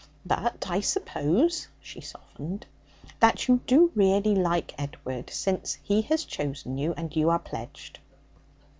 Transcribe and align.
But 0.25 0.65
I 0.67 0.79
suppose' 0.81 1.67
she 1.79 2.01
softened 2.01 2.65
'that 3.19 3.47
you 3.47 3.61
do 3.67 3.91
really 3.93 4.33
like 4.33 4.73
Edward, 4.75 5.29
since 5.29 5.75
he 5.83 6.01
has 6.01 6.25
chosen 6.25 6.79
you 6.79 6.95
and 6.97 7.15
you 7.15 7.29
are 7.29 7.37
pledged?' 7.37 7.99